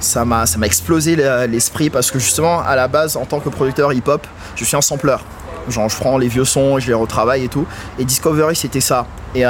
ça 0.00 0.24
m'a, 0.24 0.46
ça 0.46 0.58
m'a 0.58 0.66
explosé 0.66 1.16
l'esprit 1.48 1.88
parce 1.90 2.10
que 2.10 2.18
justement, 2.18 2.60
à 2.60 2.74
la 2.74 2.88
base, 2.88 3.16
en 3.16 3.24
tant 3.24 3.38
que 3.40 3.48
producteur 3.48 3.92
hip-hop, 3.92 4.26
je 4.56 4.64
suis 4.64 4.76
un 4.76 4.80
sampleur. 4.80 5.24
Genre, 5.68 5.88
je 5.88 5.96
prends 5.96 6.18
les 6.18 6.28
vieux 6.28 6.44
sons 6.44 6.78
je 6.78 6.88
les 6.88 6.94
retravaille 6.94 7.44
et 7.44 7.48
tout. 7.48 7.66
Et 7.98 8.04
Discovery, 8.04 8.56
c'était 8.56 8.80
ça. 8.80 9.06
Et 9.34 9.44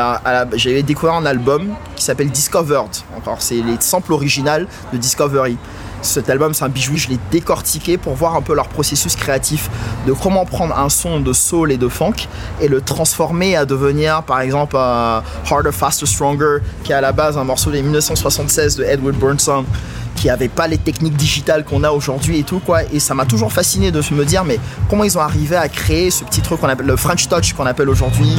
j'avais 0.55 0.83
découvert 0.83 1.15
un 1.15 1.27
album 1.27 1.75
qui 1.97 2.05
s'appelle 2.05 2.31
Discovered. 2.31 2.91
Encore, 3.17 3.43
c'est 3.43 3.57
les 3.57 3.77
samples 3.81 4.13
originales 4.13 4.67
de 4.93 4.99
Discovery. 4.99 5.57
Cet 6.03 6.29
album, 6.31 6.53
c'est 6.53 6.65
un 6.65 6.69
bijou. 6.69 6.97
Je 6.97 7.09
l'ai 7.09 7.19
décortiqué 7.31 7.97
pour 7.97 8.15
voir 8.15 8.35
un 8.35 8.43
peu 8.43 8.55
leur 8.55 8.69
processus 8.69 9.15
créatif 9.15 9.71
de 10.07 10.13
comment 10.13 10.45
prendre 10.45 10.77
un 10.77 10.89
son 10.89 11.21
de 11.21 11.33
soul 11.33 11.71
et 11.71 11.77
de 11.77 11.89
funk 11.89 12.27
et 12.61 12.67
le 12.67 12.81
transformer 12.81 13.57
à 13.57 13.65
devenir, 13.65 14.25
par 14.25 14.41
exemple, 14.41 14.77
Harder, 14.77 15.73
Faster, 15.73 16.07
Stronger, 16.07 16.59
qui 16.83 16.91
est 16.91 16.97
à 16.97 17.01
la 17.01 17.13
base 17.13 17.39
un 17.39 17.45
morceau 17.45 17.71
de 17.71 17.79
1976 17.79 18.77
de 18.77 18.85
Edward 18.85 19.17
Burnson 19.17 19.65
qui 20.23 20.29
n'avaient 20.29 20.47
pas 20.47 20.69
les 20.69 20.79
techniques 20.79 21.17
digitales 21.17 21.65
qu'on 21.65 21.83
a 21.83 21.91
aujourd'hui 21.91 22.39
et 22.39 22.45
tout 22.45 22.61
quoi. 22.61 22.85
Et 22.93 23.01
ça 23.01 23.13
m'a 23.13 23.27
toujours 23.27 23.53
fasciné 23.53 23.91
de 23.91 24.01
me 24.15 24.25
dire 24.25 24.45
mais 24.45 24.61
comment 24.89 25.03
ils 25.03 25.19
ont 25.19 25.21
arrivé 25.21 25.57
à 25.57 25.69
créer 25.69 26.13
ce 26.13 26.23
petit 26.23 26.41
truc 26.41 26.61
qu'on 26.61 26.69
appelle 26.69 26.87
le 26.87 26.95
French 26.95 27.27
Touch 27.27 27.55
qu'on 27.55 27.67
appelle 27.67 27.89
aujourd'hui? 27.89 28.37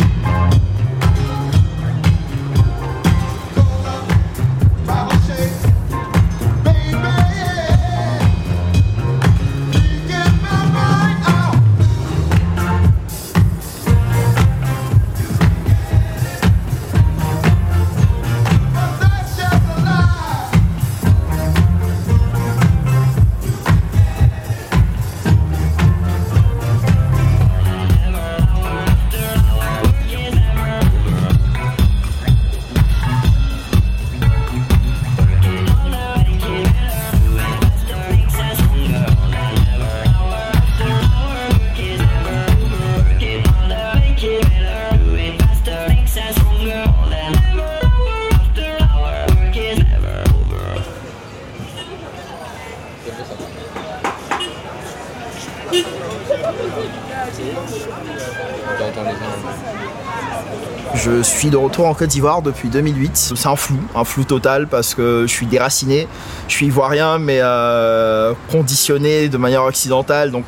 Je 60.96 61.22
suis 61.22 61.50
de 61.50 61.58
retour 61.58 61.88
en 61.88 61.94
Côte 61.94 62.10
d'Ivoire 62.10 62.42
depuis 62.42 62.70
2008. 62.70 63.34
C'est 63.36 63.48
un 63.48 63.56
flou, 63.56 63.78
un 63.96 64.04
flou 64.04 64.24
total 64.24 64.68
parce 64.68 64.94
que 64.94 65.26
je 65.28 65.32
suis 65.32 65.46
déraciné. 65.46 66.08
Je 66.48 66.54
suis 66.54 66.68
ivoirien 66.68 67.18
mais 67.20 67.40
euh, 67.42 68.34
conditionné 68.52 69.30
de 69.30 69.38
manière 69.38 69.64
occidentale. 69.64 70.32
Donc 70.32 70.46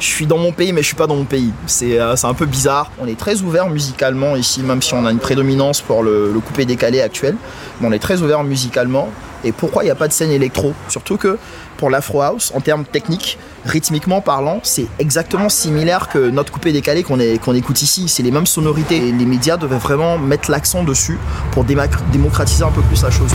je 0.00 0.06
suis 0.06 0.26
dans 0.26 0.38
mon 0.38 0.50
pays, 0.52 0.72
mais 0.72 0.80
je 0.80 0.86
suis 0.86 0.96
pas 0.96 1.06
dans 1.06 1.16
mon 1.16 1.24
pays. 1.24 1.52
Euh, 1.82 2.16
c'est 2.16 2.26
un 2.26 2.34
peu 2.34 2.46
bizarre. 2.46 2.90
On 3.00 3.06
est 3.06 3.18
très 3.18 3.42
ouvert 3.42 3.68
musicalement 3.68 4.34
ici, 4.34 4.62
même 4.62 4.82
si 4.82 4.94
on 4.94 5.04
a 5.06 5.12
une 5.12 5.18
prédominance 5.18 5.80
pour 5.80 6.02
le, 6.02 6.32
le 6.32 6.40
coupé 6.40 6.64
décalé 6.64 7.00
actuel. 7.00 7.36
Mais 7.80 7.88
on 7.88 7.92
est 7.92 8.00
très 8.00 8.22
ouvert 8.22 8.42
musicalement. 8.42 9.08
Et 9.44 9.52
pourquoi 9.52 9.82
il 9.82 9.86
n'y 9.86 9.92
a 9.92 9.96
pas 9.96 10.08
de 10.08 10.12
scène 10.12 10.30
électro? 10.30 10.72
Surtout 10.88 11.16
que 11.18 11.38
pour 11.76 11.90
l'Afro 11.90 12.22
House, 12.22 12.52
en 12.54 12.60
termes 12.60 12.84
techniques, 12.84 13.38
rythmiquement 13.64 14.20
parlant, 14.20 14.60
c'est 14.62 14.86
exactement 14.98 15.48
similaire 15.48 16.08
que 16.08 16.30
notre 16.30 16.52
coupé 16.52 16.72
décalé 16.72 17.02
qu'on 17.02 17.54
écoute 17.54 17.82
ici. 17.82 18.08
C'est 18.08 18.22
les 18.22 18.30
mêmes 18.30 18.46
sonorités. 18.46 19.00
Les 19.00 19.26
médias 19.26 19.56
devaient 19.56 19.78
vraiment 19.78 20.18
mettre 20.18 20.50
l'accent 20.50 20.84
dessus 20.84 21.18
pour 21.52 21.64
démocratiser 21.64 22.64
un 22.64 22.70
peu 22.70 22.82
plus 22.82 23.02
la 23.02 23.10
chose. 23.10 23.30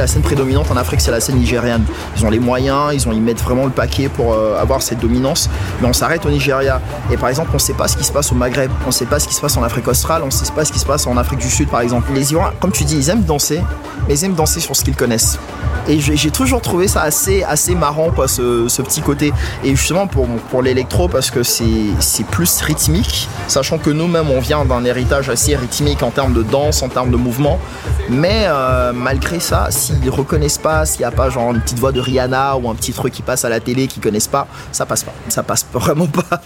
La 0.00 0.06
scène 0.06 0.22
prédominante 0.22 0.70
en 0.70 0.76
Afrique, 0.76 1.00
c'est 1.00 1.10
la 1.10 1.20
scène 1.20 1.36
nigériane. 1.36 1.84
Ils 2.16 2.24
ont 2.24 2.30
les 2.30 2.38
moyens, 2.38 2.94
ils, 2.94 3.06
ont, 3.06 3.12
ils 3.12 3.20
mettent 3.20 3.42
vraiment 3.42 3.66
le 3.66 3.70
paquet 3.70 4.08
pour 4.08 4.32
euh, 4.32 4.60
avoir 4.60 4.80
cette 4.82 4.98
dominance. 4.98 5.50
Mais 5.80 5.88
on 5.88 5.92
s'arrête 5.92 6.24
au 6.24 6.30
Nigeria. 6.30 6.80
Et 7.12 7.16
par 7.16 7.28
exemple, 7.28 7.50
on 7.52 7.56
ne 7.56 7.58
sait 7.58 7.74
pas 7.74 7.86
ce 7.86 7.96
qui 7.96 8.04
se 8.04 8.12
passe 8.12 8.32
au 8.32 8.34
Maghreb, 8.34 8.70
on 8.84 8.88
ne 8.88 8.92
sait 8.92 9.06
pas 9.06 9.20
ce 9.20 9.28
qui 9.28 9.34
se 9.34 9.40
passe 9.40 9.56
en 9.56 9.62
Afrique 9.62 9.86
australe, 9.88 10.22
on 10.22 10.26
ne 10.26 10.30
sait 10.30 10.50
pas 10.52 10.64
ce 10.64 10.72
qui 10.72 10.78
se 10.78 10.86
passe 10.86 11.06
en 11.06 11.16
Afrique 11.16 11.40
du 11.40 11.50
Sud, 11.50 11.68
par 11.68 11.82
exemple. 11.82 12.10
Les 12.14 12.30
Ivoiriens, 12.32 12.54
comme 12.60 12.72
tu 12.72 12.84
dis, 12.84 12.96
ils 12.96 13.10
aiment 13.10 13.24
danser, 13.24 13.60
mais 14.08 14.14
ils 14.14 14.24
aiment 14.24 14.34
danser 14.34 14.60
sur 14.60 14.74
ce 14.74 14.84
qu'ils 14.84 14.96
connaissent. 14.96 15.38
Et 15.88 16.00
j'ai 16.00 16.30
toujours 16.30 16.60
trouvé 16.60 16.88
ça 16.88 17.02
assez, 17.02 17.42
assez 17.42 17.74
marrant, 17.74 18.10
quoi, 18.10 18.28
ce, 18.28 18.82
petit 18.82 19.00
côté. 19.00 19.32
Et 19.64 19.74
justement 19.76 20.06
pour, 20.06 20.26
pour 20.50 20.62
l'électro, 20.62 21.08
parce 21.08 21.30
que 21.30 21.42
c'est 21.42 22.24
plus 22.30 22.60
rythmique, 22.60 23.28
sachant 23.48 23.78
que 23.78 23.90
nous-mêmes, 23.90 24.30
on 24.30 24.40
vient 24.40 24.64
d'un 24.64 24.84
héritage 24.84 25.28
assez 25.28 25.56
rythmique 25.56 26.02
en 26.02 26.10
termes 26.10 26.32
de 26.32 26.42
danse, 26.42 26.82
en 26.82 26.88
termes 26.88 27.10
de 27.10 27.16
mouvement. 27.16 27.58
Mais 28.08 28.44
euh, 28.46 28.92
malgré 28.92 29.40
ça, 29.40 29.68
s'ils 29.70 30.10
reconnaissent 30.10 30.58
pas, 30.58 30.84
s'il 30.84 31.00
n'y 31.00 31.06
a 31.06 31.10
pas 31.10 31.30
genre 31.30 31.52
une 31.52 31.60
petite 31.60 31.78
voix 31.78 31.92
de 31.92 32.00
Rihanna 32.00 32.56
ou 32.56 32.68
un 32.68 32.74
petit 32.74 32.92
truc 32.92 33.12
qui 33.12 33.22
passe 33.22 33.44
à 33.44 33.48
la 33.48 33.60
télé 33.60 33.86
qu'ils 33.86 34.02
connaissent 34.02 34.28
pas, 34.28 34.46
ça 34.72 34.86
passe 34.86 35.04
pas. 35.04 35.12
Ça 35.28 35.42
passe 35.42 35.66
vraiment 35.72 36.06
pas. 36.06 36.42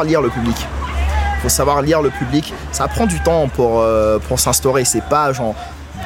Lire 0.00 0.22
le 0.22 0.30
public 0.30 0.56
faut 1.42 1.48
savoir 1.48 1.82
lire 1.82 2.00
le 2.00 2.10
public. 2.10 2.54
Ça 2.70 2.86
prend 2.88 3.06
du 3.06 3.20
temps 3.20 3.48
pour, 3.48 3.80
euh, 3.80 4.18
pour 4.20 4.38
s'instaurer. 4.38 4.84
C'est 4.84 5.02
pas 5.02 5.32
genre 5.32 5.54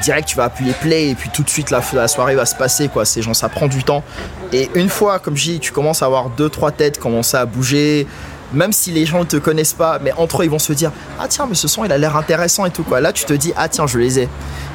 direct 0.01 0.27
tu 0.27 0.35
vas 0.35 0.45
appuyer 0.45 0.73
play 0.73 1.09
et 1.09 1.15
puis 1.15 1.29
tout 1.31 1.43
de 1.43 1.49
suite 1.49 1.71
la, 1.71 1.81
la 1.93 2.07
soirée 2.07 2.35
va 2.35 2.45
se 2.45 2.55
passer 2.55 2.87
quoi. 2.87 3.05
C'est 3.05 3.21
genre 3.21 3.35
ça 3.35 3.47
prend 3.47 3.67
du 3.67 3.83
temps. 3.83 4.03
Et 4.51 4.69
une 4.73 4.89
fois, 4.89 5.19
comme 5.19 5.37
je 5.37 5.43
dis, 5.43 5.59
tu 5.59 5.71
commences 5.71 6.01
à 6.01 6.07
avoir 6.07 6.29
deux 6.29 6.49
trois 6.49 6.71
têtes 6.71 6.99
commencer 6.99 7.37
à 7.37 7.45
bouger. 7.45 8.07
Même 8.53 8.71
si 8.71 8.91
les 8.91 9.05
gens 9.05 9.19
ne 9.19 9.25
te 9.25 9.37
connaissent 9.37 9.73
pas, 9.73 9.99
mais 10.01 10.13
entre 10.17 10.41
eux 10.41 10.45
ils 10.45 10.51
vont 10.51 10.59
se 10.59 10.73
dire 10.73 10.91
ah 11.19 11.27
tiens 11.27 11.45
mais 11.47 11.55
ce 11.55 11.67
son 11.67 11.83
il 11.83 11.91
a 11.91 11.97
l'air 11.97 12.15
intéressant 12.15 12.65
et 12.65 12.71
tout 12.71 12.83
quoi. 12.83 13.01
Là 13.01 13.11
tu 13.11 13.25
te 13.25 13.33
dis 13.33 13.53
ah 13.57 13.67
tiens 13.67 13.87
je 13.87 13.97
les 13.97 14.19
ai 14.19 14.29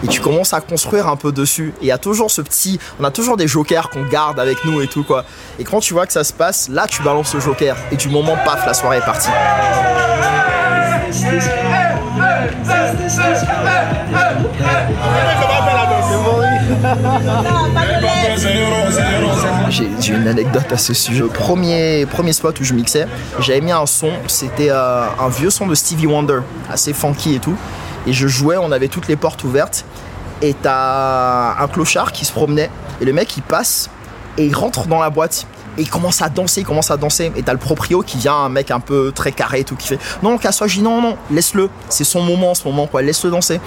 et 0.05 0.09
tu 0.09 0.21
commences 0.21 0.53
à 0.53 0.61
construire 0.61 1.09
un 1.09 1.17
peu 1.17 1.33
dessus. 1.33 1.73
Et 1.81 1.85
il 1.85 1.89
y 1.89 1.93
a 1.93 1.99
toujours 1.99 2.31
ce 2.31 2.43
petit, 2.43 2.79
on 3.01 3.05
a 3.05 3.11
toujours 3.11 3.37
des 3.37 3.47
jokers 3.47 3.91
qu'on 3.91 4.05
garde 4.05 4.39
avec 4.39 4.65
nous 4.65 4.81
et 4.83 4.89
tout 4.89 5.05
quoi. 5.05 5.25
Et 5.59 5.65
quand 5.65 5.81
tu 5.81 5.95
vois 5.95 6.07
que 6.07 6.13
ça 6.13 6.25
se 6.25 6.33
passe, 6.33 6.69
là 6.69 6.87
tu 6.87 7.03
balances 7.03 7.35
le 7.35 7.41
joker 7.41 7.77
et 7.91 7.97
du 7.97 8.09
moment 8.09 8.37
paf 8.45 8.67
la 8.67 8.75
soirée 8.75 8.99
est 8.99 9.01
partie. 9.01 9.31
J'ai 19.71 20.13
une 20.15 20.29
anecdote 20.29 20.71
à 20.71 20.79
ce 20.79 20.95
sujet. 20.95 21.23
Premier, 21.33 22.07
premier 22.07 22.33
spot 22.33 22.59
où 22.61 22.65
je 22.65 22.75
mixais, 22.75 23.07
j'avais 23.41 23.61
mis 23.61 23.73
un 23.73 23.87
son, 23.87 24.11
c'était 24.27 24.71
euh, 24.71 25.05
un 25.19 25.29
vieux 25.29 25.51
son 25.51 25.67
de 25.67 25.75
Stevie 25.75 26.07
Wonder, 26.07 26.41
assez 26.71 26.93
funky 26.93 27.35
et 27.35 27.39
tout. 27.39 27.57
Et 28.07 28.13
je 28.13 28.29
jouais, 28.29 28.57
on 28.57 28.73
avait 28.73 28.89
toutes 28.89 29.09
les 29.09 29.17
portes 29.17 29.45
ouvertes. 29.45 29.85
Et 30.41 30.55
t'as 30.55 31.63
un 31.63 31.69
clochard 31.69 32.13
qui 32.13 32.25
se 32.25 32.33
promenait. 32.33 32.71
Et 33.01 33.05
le 33.05 33.13
mec 33.13 33.37
il 33.37 33.43
passe 33.43 33.91
et 34.37 34.47
il 34.47 34.55
rentre 34.55 34.87
dans 34.87 35.01
la 35.01 35.11
boîte 35.11 35.47
et 35.79 35.83
il 35.83 35.91
commence 35.91 36.21
à 36.21 36.29
danser, 36.29 36.61
il 36.61 36.67
commence 36.67 36.91
à 36.91 36.97
danser. 36.97 37.33
Et 37.37 37.43
t'as 37.43 37.53
le 37.53 37.59
proprio 37.59 38.03
qui 38.03 38.19
vient, 38.19 38.35
un 38.35 38.49
mec 38.49 38.71
un 38.71 38.81
peu 38.81 39.13
très 39.15 39.33
carré 39.33 39.61
et 39.61 39.65
tout, 39.65 39.77
qui 39.77 39.89
fait 39.89 39.99
Non, 40.23 40.37
casse-toi. 40.37 40.67
Je 40.67 40.77
dis 40.77 40.83
Non, 40.83 41.01
non, 41.01 41.17
laisse-le. 41.31 41.71
C'est 41.89 42.05
son 42.05 42.23
moment 42.23 42.51
en 42.51 42.55
ce 42.55 42.65
moment, 42.65 42.87
quoi. 42.87 43.03
Laisse-le 43.03 43.31
danser. 43.31 43.61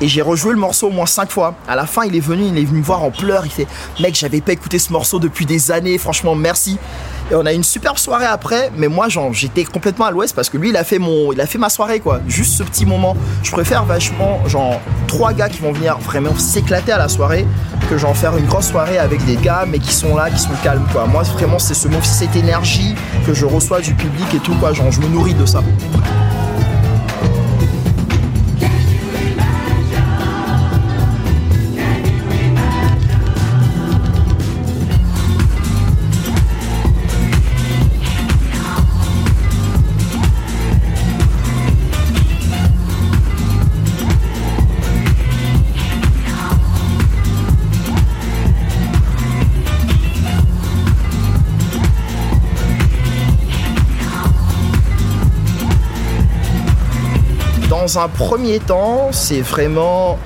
Et 0.00 0.08
j'ai 0.08 0.22
rejoué 0.22 0.52
le 0.52 0.58
morceau 0.58 0.88
au 0.88 0.90
moins 0.90 1.06
cinq 1.06 1.30
fois. 1.30 1.54
À 1.66 1.74
la 1.74 1.86
fin, 1.86 2.04
il 2.04 2.14
est 2.14 2.20
venu, 2.20 2.44
il 2.44 2.58
est 2.58 2.64
venu 2.64 2.78
me 2.78 2.84
voir 2.84 3.02
en 3.02 3.10
pleurs. 3.10 3.44
Il 3.44 3.50
fait 3.50 3.66
Mec, 4.00 4.14
j'avais 4.14 4.40
pas 4.40 4.52
écouté 4.52 4.78
ce 4.78 4.92
morceau 4.92 5.18
depuis 5.18 5.46
des 5.46 5.70
années. 5.70 5.98
Franchement, 5.98 6.34
merci. 6.34 6.78
Et 7.30 7.34
on 7.34 7.44
a 7.44 7.52
une 7.52 7.64
superbe 7.64 7.98
soirée 7.98 8.24
après, 8.24 8.70
mais 8.74 8.88
moi 8.88 9.08
j'étais 9.32 9.64
complètement 9.64 10.06
à 10.06 10.10
l'ouest 10.10 10.34
parce 10.34 10.48
que 10.48 10.56
lui 10.56 10.70
il 10.70 10.76
a 10.78 10.84
fait 10.84 10.98
mon 10.98 11.30
il 11.30 11.40
a 11.42 11.46
fait 11.46 11.58
ma 11.58 11.68
soirée 11.68 12.00
quoi. 12.00 12.20
Juste 12.26 12.54
ce 12.54 12.62
petit 12.62 12.86
moment. 12.86 13.14
Je 13.42 13.50
préfère 13.50 13.84
vachement 13.84 14.40
genre 14.46 14.80
trois 15.08 15.34
gars 15.34 15.50
qui 15.50 15.60
vont 15.60 15.72
venir 15.72 15.98
vraiment 15.98 16.34
s'éclater 16.38 16.92
à 16.92 16.96
la 16.96 17.08
soirée 17.08 17.46
que 17.90 17.98
genre 17.98 18.16
faire 18.16 18.34
une 18.38 18.46
grosse 18.46 18.68
soirée 18.68 18.96
avec 18.96 19.22
des 19.26 19.36
gars 19.36 19.66
mais 19.68 19.78
qui 19.78 19.92
sont 19.92 20.16
là, 20.16 20.30
qui 20.30 20.40
sont 20.40 20.54
calmes 20.62 20.86
quoi. 20.90 21.06
Moi 21.06 21.22
vraiment 21.22 21.58
c'est 21.58 21.74
ce 21.74 21.88
cette 22.02 22.34
énergie 22.34 22.94
que 23.26 23.34
je 23.34 23.44
reçois 23.44 23.80
du 23.82 23.92
public 23.92 24.32
et 24.34 24.38
tout 24.38 24.54
quoi, 24.54 24.72
genre 24.72 24.90
je 24.90 25.00
me 25.00 25.08
nourris 25.08 25.34
de 25.34 25.44
ça. 25.44 25.62
Dans 57.88 58.00
un 58.00 58.08
premier 58.08 58.58
temps, 58.58 59.08
c'est 59.12 59.40
vraiment 59.40 60.18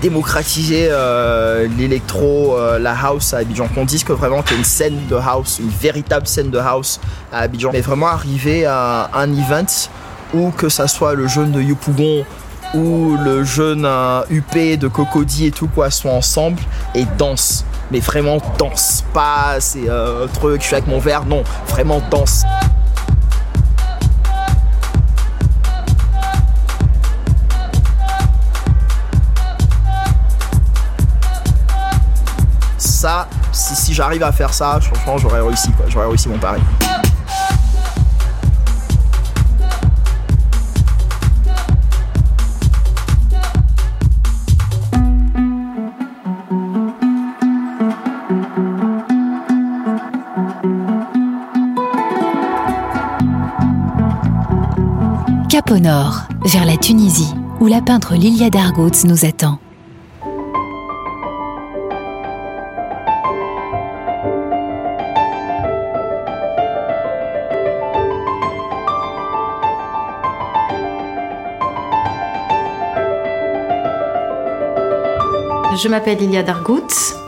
démocratiser 0.00 0.88
euh, 0.90 1.68
l'électro, 1.76 2.56
euh, 2.56 2.78
la 2.78 2.94
house 2.94 3.34
à 3.34 3.38
Abidjan. 3.38 3.68
Qu'on 3.68 3.84
dise 3.84 4.02
que 4.02 4.14
vraiment 4.14 4.40
qu'il 4.40 4.52
y 4.52 4.54
a 4.54 4.58
une 4.58 4.64
scène 4.64 4.98
de 5.10 5.16
house, 5.16 5.58
une 5.58 5.68
véritable 5.68 6.26
scène 6.26 6.48
de 6.48 6.58
house 6.58 7.00
à 7.30 7.40
Abidjan. 7.40 7.70
Mais 7.70 7.82
vraiment 7.82 8.06
arriver 8.06 8.64
à 8.64 9.10
un 9.12 9.30
event 9.30 9.66
où 10.32 10.52
que 10.52 10.70
ça 10.70 10.88
soit 10.88 11.12
le 11.12 11.28
jeune 11.28 11.52
de 11.52 11.60
Yopougon 11.60 12.24
ou 12.74 13.18
le 13.22 13.44
jeune 13.44 13.86
UP 14.30 14.56
euh, 14.56 14.76
de 14.78 14.88
Cocody 14.88 15.48
et 15.48 15.50
tout 15.50 15.68
quoi 15.68 15.90
sont 15.90 16.08
ensemble 16.08 16.62
et 16.94 17.04
dansent. 17.18 17.66
Mais 17.90 18.00
vraiment 18.00 18.38
danse. 18.58 19.04
Pas 19.12 19.56
c'est 19.60 19.86
un 19.90 20.26
truc, 20.32 20.62
je 20.62 20.66
suis 20.66 20.76
avec 20.76 20.88
mon 20.88 20.98
verre, 20.98 21.26
non. 21.26 21.44
Vraiment 21.68 22.00
danse. 22.10 22.42
Si, 33.52 33.94
j'arrive 33.94 34.22
à 34.22 34.32
faire 34.32 34.52
ça, 34.52 34.80
franchement, 34.80 35.18
j'aurais 35.18 35.40
réussi, 35.40 35.70
quoi. 35.72 35.86
J'aurais 35.88 36.06
réussi 36.06 36.28
mon 36.28 36.38
pari. 36.38 36.60
Cap 55.48 55.70
au 55.70 55.78
nord, 55.78 56.22
vers 56.46 56.64
la 56.64 56.78
Tunisie, 56.78 57.34
où 57.60 57.66
la 57.66 57.82
peintre 57.82 58.14
Lilia 58.14 58.48
Dargouts 58.48 59.04
nous 59.04 59.26
attend. 59.26 59.58
Je 75.82 75.88
m'appelle 75.88 76.22
Ilia 76.22 76.44
Dargout, 76.44 76.86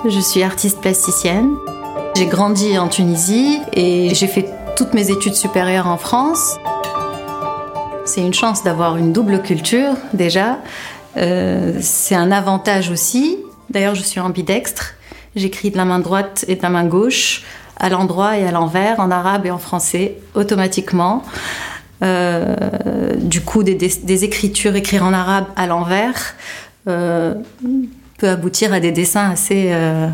je 0.08 0.20
suis 0.20 0.44
artiste 0.44 0.80
plasticienne. 0.80 1.56
J'ai 2.16 2.26
grandi 2.26 2.78
en 2.78 2.86
Tunisie 2.86 3.58
et 3.72 4.14
j'ai 4.14 4.28
fait 4.28 4.48
toutes 4.76 4.94
mes 4.94 5.10
études 5.10 5.34
supérieures 5.34 5.88
en 5.88 5.96
France. 5.96 6.56
C'est 8.04 8.20
une 8.20 8.32
chance 8.32 8.62
d'avoir 8.62 8.96
une 8.96 9.12
double 9.12 9.42
culture 9.42 9.94
déjà. 10.12 10.60
Euh, 11.16 11.72
c'est 11.80 12.14
un 12.14 12.30
avantage 12.30 12.90
aussi. 12.90 13.38
D'ailleurs, 13.70 13.96
je 13.96 14.02
suis 14.02 14.20
ambidextre. 14.20 14.94
J'écris 15.34 15.72
de 15.72 15.76
la 15.76 15.84
main 15.84 15.98
droite 15.98 16.44
et 16.46 16.54
de 16.54 16.62
la 16.62 16.70
main 16.70 16.84
gauche, 16.84 17.42
à 17.76 17.88
l'endroit 17.88 18.38
et 18.38 18.46
à 18.46 18.52
l'envers, 18.52 19.00
en 19.00 19.10
arabe 19.10 19.46
et 19.46 19.50
en 19.50 19.58
français, 19.58 20.18
automatiquement. 20.36 21.24
Euh, 22.04 23.16
du 23.16 23.40
coup, 23.40 23.64
des, 23.64 24.24
écritures 24.24 24.76
écrites 24.76 25.02
en 25.02 25.12
arabe 25.12 25.46
à 25.56 25.66
l'envers 25.66 26.36
euh, 26.86 27.34
peut 28.18 28.28
aboutir 28.28 28.72
à 28.72 28.80
des 28.80 28.92
dessins 28.92 29.30
assez 29.30 29.68
euh, 29.72 30.08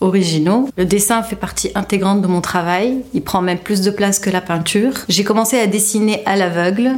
originaux. 0.00 0.68
Le 0.76 0.84
dessin 0.84 1.22
fait 1.22 1.36
partie 1.36 1.70
intégrante 1.74 2.22
de 2.22 2.26
mon 2.26 2.40
travail. 2.40 2.98
Il 3.14 3.22
prend 3.22 3.40
même 3.40 3.58
plus 3.58 3.80
de 3.80 3.90
place 3.90 4.18
que 4.18 4.30
la 4.30 4.40
peinture. 4.40 4.92
J'ai 5.08 5.24
commencé 5.24 5.58
à 5.58 5.66
dessiner 5.66 6.22
à 6.26 6.36
l'aveugle, 6.36 6.92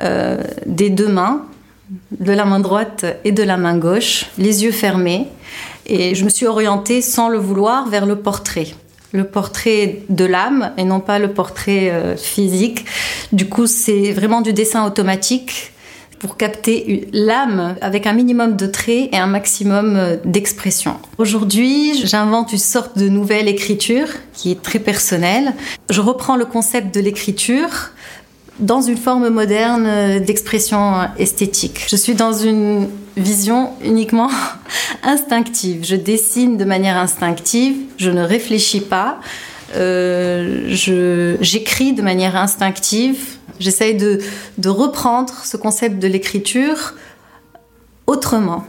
euh, 0.00 0.42
des 0.66 0.90
deux 0.90 1.08
mains, 1.08 1.44
de 2.18 2.32
la 2.32 2.44
main 2.44 2.60
droite 2.60 3.04
et 3.24 3.32
de 3.32 3.42
la 3.42 3.56
main 3.56 3.76
gauche, 3.76 4.26
les 4.38 4.64
yeux 4.64 4.72
fermés. 4.72 5.26
Et 5.86 6.14
je 6.14 6.24
me 6.24 6.30
suis 6.30 6.46
orientée 6.46 7.02
sans 7.02 7.28
le 7.28 7.38
vouloir 7.38 7.88
vers 7.88 8.06
le 8.06 8.16
portrait. 8.16 8.68
Le 9.12 9.24
portrait 9.24 10.02
de 10.08 10.24
l'âme 10.24 10.72
et 10.76 10.84
non 10.84 11.00
pas 11.00 11.18
le 11.18 11.32
portrait 11.32 11.90
euh, 11.90 12.16
physique. 12.16 12.84
Du 13.32 13.48
coup, 13.48 13.66
c'est 13.66 14.12
vraiment 14.12 14.40
du 14.40 14.52
dessin 14.52 14.86
automatique 14.86 15.72
pour 16.20 16.36
capter 16.36 17.08
l'âme 17.12 17.76
avec 17.80 18.06
un 18.06 18.12
minimum 18.12 18.54
de 18.54 18.66
traits 18.66 19.08
et 19.10 19.16
un 19.16 19.26
maximum 19.26 19.96
euh, 19.96 20.16
d'expression. 20.24 20.96
Aujourd'hui, 21.18 21.98
j'invente 22.06 22.52
une 22.52 22.58
sorte 22.58 22.96
de 22.98 23.08
nouvelle 23.08 23.48
écriture 23.48 24.06
qui 24.34 24.52
est 24.52 24.62
très 24.62 24.78
personnelle. 24.78 25.54
Je 25.88 26.00
reprends 26.00 26.36
le 26.36 26.44
concept 26.44 26.94
de 26.94 27.00
l'écriture 27.00 27.90
dans 28.58 28.82
une 28.82 28.98
forme 28.98 29.30
moderne 29.30 29.86
euh, 29.86 30.20
d'expression 30.20 31.08
esthétique. 31.18 31.86
Je 31.88 31.96
suis 31.96 32.14
dans 32.14 32.34
une 32.34 32.88
vision 33.16 33.70
uniquement 33.82 34.30
instinctive. 35.02 35.84
Je 35.84 35.96
dessine 35.96 36.58
de 36.58 36.64
manière 36.64 36.98
instinctive, 36.98 37.76
je 37.96 38.10
ne 38.10 38.22
réfléchis 38.22 38.82
pas, 38.82 39.20
euh, 39.76 40.66
j'écris 41.40 41.92
de 41.92 42.02
manière 42.02 42.36
instinctive, 42.36 43.38
J'essaye 43.60 43.94
de, 43.94 44.20
de 44.58 44.68
reprendre 44.68 45.32
ce 45.44 45.56
concept 45.56 45.98
de 45.98 46.08
l'écriture 46.08 46.94
autrement. 48.06 48.66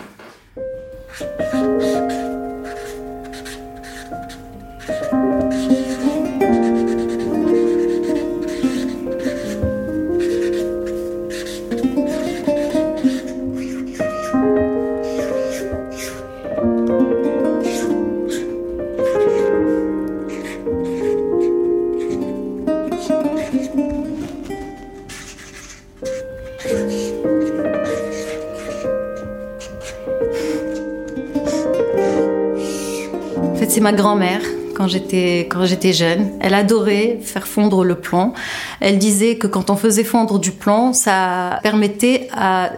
C'est 33.70 33.82
ma 33.82 33.94
grand-mère 33.94 34.42
quand 34.76 34.88
j'étais 34.88 35.48
quand 35.50 35.66
j'étais 35.66 35.94
jeune. 35.94 36.32
Elle 36.40 36.54
adorait 36.54 37.20
faire 37.22 37.48
fondre 37.48 37.84
le 37.84 37.96
plomb. 37.96 38.34
Elle 38.80 38.98
disait 38.98 39.36
que 39.36 39.48
quand 39.48 39.70
on 39.70 39.76
faisait 39.76 40.04
fondre 40.04 40.40
du 40.40 40.52
plomb, 40.52 40.94
ça 40.94 41.60
permettait 41.64 42.30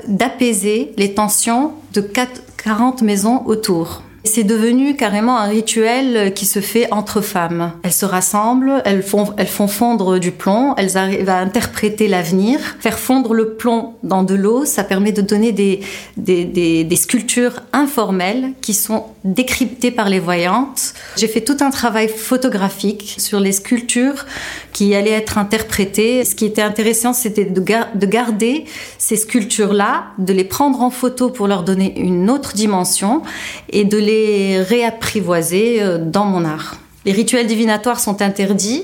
d'apaiser 0.08 0.94
les 0.98 1.14
tensions 1.14 1.74
de 1.94 2.02
40 2.02 3.02
maisons 3.02 3.44
autour. 3.46 4.04
C'est 4.26 4.46
devenu 4.46 4.96
carrément 4.96 5.38
un 5.38 5.48
rituel 5.48 6.34
qui 6.34 6.46
se 6.46 6.62
fait 6.62 6.88
entre 6.94 7.20
femmes. 7.20 7.74
Elles 7.84 7.92
se 7.92 8.06
rassemblent, 8.06 8.82
elles 8.86 9.04
font, 9.04 9.34
elles 9.38 9.48
font 9.48 9.68
fondre 9.68 10.18
du 10.18 10.32
plomb, 10.32 10.76
elles 10.78 10.98
arrivent 10.98 11.28
à 11.28 11.40
interpréter 11.40 12.08
l'avenir. 12.08 12.58
Faire 12.80 13.00
fondre 13.00 13.34
le 13.34 13.56
plomb 13.56 13.96
dans 14.02 14.24
de 14.24 14.34
l'eau, 14.34 14.64
ça 14.64 14.86
permet 14.86 15.12
de 15.12 15.22
donner 15.22 15.52
des, 15.52 15.82
des, 16.16 16.46
des, 16.46 16.96
sculptures 16.96 17.64
informelles 17.74 18.54
qui 18.62 18.74
sont 18.74 19.08
décryptées 19.26 19.92
par 19.92 20.08
les 20.08 20.20
voyantes. 20.20 20.94
J'ai 21.18 21.28
fait 21.28 21.42
tout 21.42 21.58
un 21.60 21.70
travail 21.70 22.08
photographique 22.08 23.16
sur 23.18 23.42
les 23.42 23.52
sculptures 23.52 24.26
qui 24.72 24.96
allaient 24.96 25.12
être 25.12 25.38
interprétées. 25.38 26.24
Ce 26.24 26.34
qui 26.34 26.46
était 26.46 26.62
intéressant, 26.62 27.12
c'était 27.12 27.44
de, 27.44 27.62
de 27.62 28.06
garder 28.06 28.64
ces 28.98 29.18
sculptures-là, 29.18 30.06
de 30.18 30.32
les 30.32 30.46
prendre 30.46 30.82
en 30.82 30.90
photo 30.90 31.30
pour 31.30 31.48
leur 31.48 31.64
donner 31.64 31.94
une 32.00 32.30
autre 32.30 32.54
dimension 32.54 33.22
et 33.70 33.84
de 33.84 33.98
les 33.98 34.13
réapprivoiser 34.62 35.82
euh, 35.82 35.98
dans 35.98 36.26
mon 36.26 36.46
art. 36.46 36.78
Les 37.06 37.12
rituels 37.12 37.48
divinatoires 37.48 38.00
sont 38.00 38.22
interdits 38.22 38.84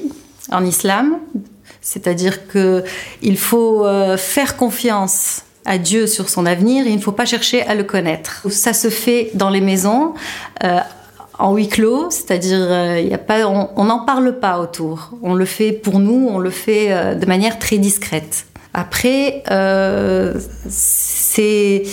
en 0.51 0.65
islam, 0.65 1.17
c'est-à-dire 1.81 2.47
que 2.47 2.83
il 3.21 3.37
faut 3.37 3.85
euh, 3.85 4.17
faire 4.17 4.57
confiance 4.57 5.43
à 5.65 5.77
Dieu 5.77 6.07
sur 6.07 6.29
son 6.29 6.45
avenir 6.45 6.85
et 6.87 6.89
il 6.89 6.95
ne 6.95 7.01
faut 7.01 7.11
pas 7.11 7.25
chercher 7.25 7.61
à 7.63 7.75
le 7.75 7.83
connaître. 7.83 8.47
Ça 8.49 8.73
se 8.73 8.89
fait 8.89 9.31
dans 9.33 9.49
les 9.49 9.61
maisons. 9.61 10.13
Euh, 10.63 10.79
en 11.41 11.55
huis 11.55 11.69
clos, 11.69 12.09
c'est-à-dire 12.09 12.67
on 13.47 13.85
n'en 13.85 13.99
parle 13.99 14.39
pas 14.39 14.59
autour. 14.59 15.11
On 15.23 15.35
le 15.35 15.45
fait 15.45 15.71
pour 15.71 15.99
nous, 15.99 16.27
on 16.29 16.37
le 16.37 16.49
fait 16.49 17.15
de 17.15 17.25
manière 17.25 17.57
très 17.59 17.77
discrète. 17.77 18.45
Après, 18.73 19.41
c'est 20.67 21.83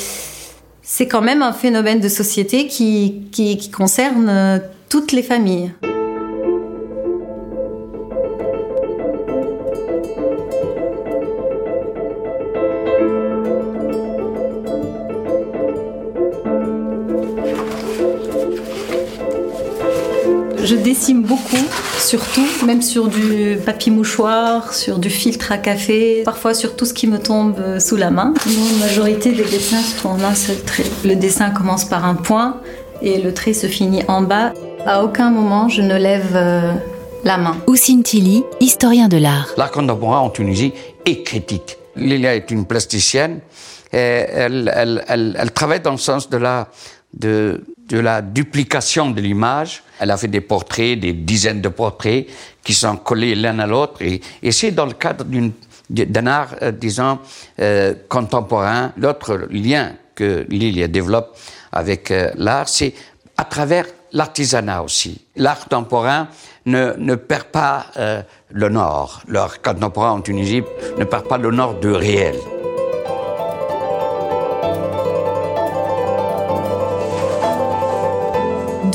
c'est 0.89 1.09
quand 1.09 1.21
même 1.21 1.43
un 1.43 1.53
phénomène 1.53 1.99
de 1.99 2.09
société 2.09 2.69
qui, 2.69 3.29
qui, 3.33 3.71
concerne 3.73 4.29
euh, 4.29 4.59
toutes 4.89 5.11
les 5.11 5.25
familles. 5.25 5.73
Dessine 20.97 21.23
beaucoup, 21.23 21.65
surtout, 21.99 22.47
même 22.65 22.81
sur 22.81 23.09
du 23.09 23.59
papier 23.65 23.93
mouchoir, 23.93 24.73
sur 24.73 24.99
du 24.99 25.11
filtre 25.11 25.53
à 25.53 25.59
café, 25.59 26.23
parfois 26.25 26.55
sur 26.55 26.75
tout 26.75 26.87
ce 26.87 26.95
qui 26.95 27.07
me 27.07 27.19
tombe 27.19 27.79
sous 27.79 27.97
la 27.97 28.11
main. 28.11 28.33
La 28.47 28.87
majorité 28.87 29.33
des 29.33 29.45
dessins 29.45 29.83
sont 29.83 30.09
en 30.09 30.25
un 30.25 30.35
seul 30.35 30.59
trait. 30.63 30.87
Le 31.05 31.15
dessin 31.15 31.51
commence 31.51 31.85
par 31.85 32.07
un 32.07 32.15
point 32.15 32.63
et 33.03 33.21
le 33.21 33.35
trait 33.35 33.53
se 33.53 33.67
finit 33.67 34.05
en 34.09 34.23
bas. 34.23 34.55
À 34.87 35.05
aucun 35.05 35.31
moment 35.31 35.69
je 35.69 35.83
ne 35.83 35.97
lève 35.99 36.35
euh, 36.35 36.73
la 37.25 37.37
main. 37.37 37.59
Oussine 37.67 38.03
Tilly, 38.03 38.43
historien 38.61 39.09
de 39.09 39.19
l'art. 39.19 39.49
L'art 39.59 39.73
contemporain 39.73 40.21
en 40.21 40.31
Tunisie 40.31 40.73
est 41.05 41.23
critique. 41.25 41.77
Lilia 41.95 42.35
est 42.35 42.51
une 42.51 42.65
plasticienne. 42.65 43.41
Et 43.93 43.99
elle, 43.99 44.73
elle, 44.75 45.05
elle, 45.09 45.37
elle 45.39 45.53
travaille 45.53 45.81
dans 45.81 45.93
le 45.93 45.99
sens 45.99 46.31
de 46.31 46.39
la, 46.39 46.69
de, 47.13 47.63
de 47.89 47.99
la 47.99 48.23
duplication 48.23 49.11
de 49.11 49.21
l'image. 49.21 49.83
Elle 49.99 50.11
a 50.11 50.17
fait 50.17 50.29
des 50.29 50.41
portraits, 50.41 50.99
des 50.99 51.13
dizaines 51.13 51.61
de 51.61 51.69
portraits 51.69 52.27
qui 52.63 52.75
sont 52.75 52.97
collés 52.97 53.35
l'un 53.35 53.59
à 53.59 53.67
l'autre. 53.67 54.03
Et, 54.03 54.21
et 54.43 54.53
c'est 54.53 54.73
dans 54.73 54.87
le 54.87 54.93
cadre 54.93 55.25
d'un 55.89 56.27
art, 56.27 56.57
euh, 56.63 56.73
disons, 56.73 57.19
euh, 57.61 57.95
contemporain. 58.09 58.93
L'autre 58.97 59.47
lien 59.51 59.93
que 60.15 60.47
Lilia 60.49 60.89
développe 60.89 61.37
avec 61.73 62.11
euh, 62.11 62.31
l'art, 62.37 62.69
c'est 62.69 62.95
à 63.37 63.45
travers 63.45 63.87
l'artisanat 64.13 64.83
aussi. 64.83 65.21
L'art 65.37 65.61
contemporain 65.61 66.29
ne, 66.65 66.95
ne 66.99 67.15
perd 67.15 67.45
pas 67.45 67.87
euh, 67.97 68.23
le 68.51 68.69
nord. 68.69 69.23
L'art 69.29 69.61
contemporain 69.63 70.13
en 70.13 70.21
Tunisie 70.21 70.63
ne 70.99 71.05
perd 71.05 71.29
pas 71.29 71.39
le 71.39 71.51
nord 71.51 71.79
de 71.81 71.91
réel. 71.91 72.37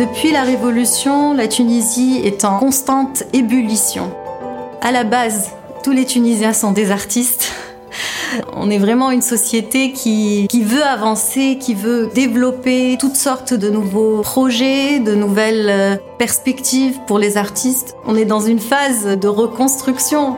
Depuis 0.01 0.31
la 0.31 0.41
Révolution, 0.41 1.35
la 1.35 1.47
Tunisie 1.47 2.21
est 2.25 2.43
en 2.43 2.57
constante 2.57 3.21
ébullition. 3.33 4.11
À 4.81 4.91
la 4.91 5.03
base, 5.03 5.51
tous 5.83 5.91
les 5.91 6.05
Tunisiens 6.05 6.53
sont 6.53 6.71
des 6.71 6.89
artistes. 6.89 7.53
On 8.53 8.71
est 8.71 8.79
vraiment 8.79 9.11
une 9.11 9.21
société 9.21 9.91
qui, 9.91 10.47
qui, 10.49 10.63
veut 10.63 10.81
avancer, 10.83 11.59
qui 11.59 11.75
veut 11.75 12.09
développer 12.15 12.97
toutes 12.99 13.15
sortes 13.15 13.53
de 13.53 13.69
nouveaux 13.69 14.21
projets, 14.21 14.97
de 14.97 15.13
nouvelles 15.13 15.69
euh, 15.69 15.95
perspectives 16.17 16.97
pour 17.05 17.19
les 17.19 17.37
artistes. 17.37 17.95
On 18.07 18.15
est 18.15 18.25
dans 18.25 18.39
une 18.39 18.59
phase 18.59 19.05
de 19.05 19.27
reconstruction. 19.27 20.35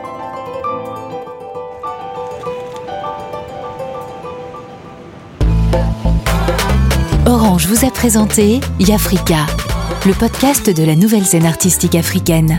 Orange 7.34 7.66
vous 7.66 7.84
a 7.84 7.90
présenté 7.90 8.60
Yafrika, 8.78 9.46
le 10.06 10.12
podcast 10.12 10.70
de 10.70 10.84
la 10.84 10.94
nouvelle 10.94 11.26
scène 11.26 11.46
artistique 11.46 11.96
africaine. 11.96 12.56